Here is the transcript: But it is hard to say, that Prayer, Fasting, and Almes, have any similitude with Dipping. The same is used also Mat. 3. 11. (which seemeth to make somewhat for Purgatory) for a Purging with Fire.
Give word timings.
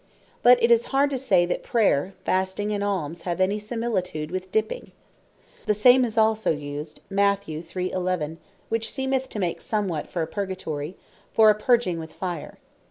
But 0.41 0.57
it 0.63 0.71
is 0.71 0.85
hard 0.85 1.11
to 1.11 1.17
say, 1.19 1.45
that 1.45 1.61
Prayer, 1.61 2.13
Fasting, 2.25 2.71
and 2.73 2.83
Almes, 2.83 3.21
have 3.21 3.39
any 3.39 3.59
similitude 3.59 4.31
with 4.31 4.51
Dipping. 4.51 4.93
The 5.67 5.75
same 5.75 6.03
is 6.03 6.17
used 6.17 6.17
also 6.17 6.79
Mat. 7.11 7.43
3. 7.43 7.91
11. 7.91 8.39
(which 8.69 8.91
seemeth 8.91 9.29
to 9.29 9.37
make 9.37 9.61
somewhat 9.61 10.07
for 10.07 10.25
Purgatory) 10.25 10.97
for 11.31 11.51
a 11.51 11.53
Purging 11.55 11.99
with 11.99 12.13
Fire. 12.13 12.57